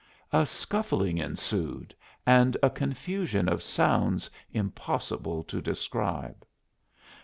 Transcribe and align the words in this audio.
A 0.33 0.47
scuffling 0.47 1.19
ensued, 1.19 1.93
and 2.25 2.57
a 2.63 2.71
confusion 2.71 3.47
of 3.47 3.61
sounds 3.61 4.31
impossible 4.51 5.43
to 5.43 5.61
describe. 5.61 6.43